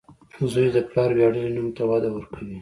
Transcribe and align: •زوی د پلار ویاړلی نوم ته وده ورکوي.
•زوی 0.51 0.67
د 0.75 0.77
پلار 0.89 1.09
ویاړلی 1.13 1.51
نوم 1.55 1.69
ته 1.77 1.83
وده 1.89 2.09
ورکوي. 2.11 2.57